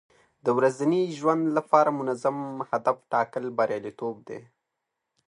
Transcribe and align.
د 0.45 0.47
ورځني 0.57 1.01
ژوند 1.17 1.43
لپاره 1.57 1.95
منظم 1.99 2.37
هدف 2.69 2.97
ټاکل 3.11 3.45
بریالیتوب 3.57 4.15
دی. 4.27 4.39